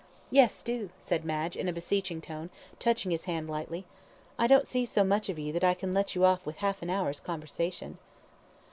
[0.31, 3.85] "Yes, do," said Madge, in a beseeching tone, touching his hand lightly.
[4.39, 6.81] "I don't see so much of you that I can let you off with half
[6.81, 7.99] an hour's conversation."